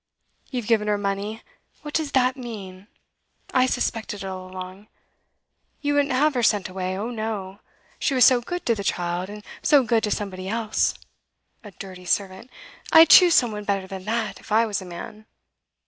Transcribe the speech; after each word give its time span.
You've 0.49 0.65
given 0.65 0.87
her 0.87 0.97
money 0.97 1.43
what 1.83 1.93
does 1.93 2.13
that 2.13 2.35
mean? 2.35 2.87
I 3.53 3.67
suspected 3.67 4.23
it 4.23 4.27
all 4.27 4.49
along. 4.49 4.87
You 5.83 5.93
wouldn't 5.93 6.11
have 6.11 6.33
her 6.33 6.41
sent 6.41 6.67
away; 6.67 6.97
oh 6.97 7.11
no! 7.11 7.59
She 7.99 8.15
was 8.15 8.25
so 8.25 8.41
good 8.41 8.65
to 8.65 8.73
the 8.73 8.83
child 8.83 9.29
and 9.29 9.43
so 9.61 9.83
good 9.83 10.03
to 10.03 10.09
somebody 10.09 10.49
else! 10.49 10.95
A 11.63 11.69
dirty 11.69 12.05
servant! 12.05 12.49
I'd 12.91 13.09
choose 13.09 13.35
some 13.35 13.51
one 13.51 13.63
better 13.63 13.85
than 13.85 14.05
that, 14.05 14.39
if 14.39 14.51
I 14.51 14.65
was 14.65 14.81
a 14.81 14.85
man. 14.85 15.27